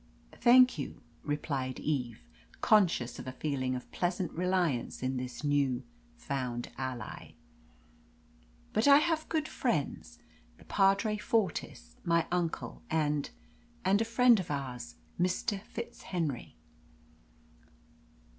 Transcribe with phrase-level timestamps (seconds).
[0.37, 2.23] "Thank you," replied Eve,
[2.59, 5.83] conscious of a feeling of pleasant reliance in this new
[6.17, 7.35] found ally.
[8.73, 10.17] "But I have good friends
[10.57, 13.29] the Padre Fortis, my uncle, and
[13.85, 15.61] a friend of ours, Mr.
[15.61, 16.55] FitzHenry."